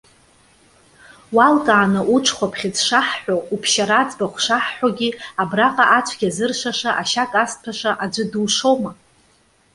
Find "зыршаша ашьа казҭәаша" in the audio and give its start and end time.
6.35-7.91